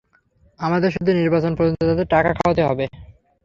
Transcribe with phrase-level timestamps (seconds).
[0.59, 2.85] আমাদের শুধু নির্বাচন পর্যন্ত তাদের টাকা খাওয়াতে হবে।